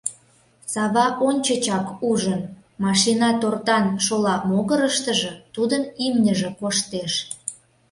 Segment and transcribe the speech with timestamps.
[0.71, 2.41] Сава ончычак ужын:
[2.83, 7.13] машина тортан шола могырыштыжо тудын имньыже коштеш.